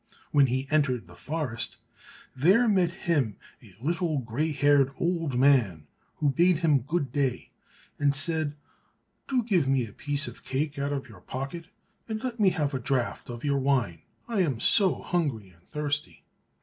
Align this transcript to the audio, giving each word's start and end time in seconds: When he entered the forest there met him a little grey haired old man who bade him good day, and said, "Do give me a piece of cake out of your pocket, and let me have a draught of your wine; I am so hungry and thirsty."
When 0.31 0.47
he 0.47 0.67
entered 0.71 1.05
the 1.05 1.13
forest 1.13 1.77
there 2.35 2.67
met 2.67 2.89
him 2.89 3.37
a 3.61 3.75
little 3.79 4.17
grey 4.17 4.51
haired 4.51 4.91
old 4.97 5.37
man 5.37 5.85
who 6.15 6.31
bade 6.31 6.57
him 6.57 6.79
good 6.79 7.11
day, 7.11 7.51
and 7.99 8.15
said, 8.15 8.55
"Do 9.27 9.43
give 9.43 9.67
me 9.67 9.85
a 9.85 9.93
piece 9.93 10.27
of 10.27 10.43
cake 10.43 10.79
out 10.79 10.91
of 10.91 11.07
your 11.07 11.21
pocket, 11.21 11.67
and 12.09 12.23
let 12.23 12.39
me 12.39 12.49
have 12.49 12.73
a 12.73 12.79
draught 12.79 13.29
of 13.29 13.43
your 13.45 13.59
wine; 13.59 14.01
I 14.27 14.41
am 14.41 14.59
so 14.59 15.03
hungry 15.03 15.51
and 15.51 15.61
thirsty." 15.67 16.23